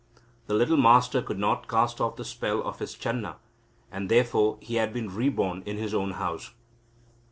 The 0.47 0.55
little 0.55 0.77
Master 0.77 1.21
could 1.21 1.37
not 1.37 1.67
cast 1.67 2.01
off 2.01 2.15
the 2.15 2.25
spell 2.25 2.63
of 2.63 2.79
his 2.79 2.95
Chan 2.95 3.21
na, 3.21 3.35
and 3.91 4.09
therefore 4.09 4.57
he 4.59 4.77
had 4.77 4.91
been 4.91 5.13
reborn 5.13 5.61
in 5.63 5.77
his 5.77 5.93
own 5.93 6.13
house. 6.13 6.49